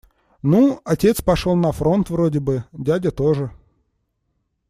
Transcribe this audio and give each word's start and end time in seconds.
Ну, 0.41 0.79
отец 0.83 1.21
пошёл 1.21 1.53
на 1.55 1.71
фронт 1.71 2.09
вроде 2.09 2.39
бы, 2.39 2.63
дядя 2.71 3.11
тоже. 3.11 3.51